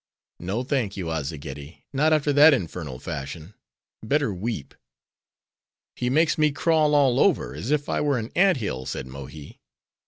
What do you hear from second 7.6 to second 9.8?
if I were an ant hill," said Mohi.